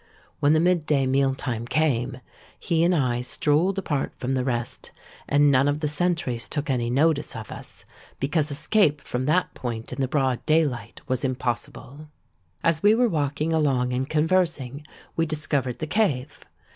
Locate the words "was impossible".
11.07-12.07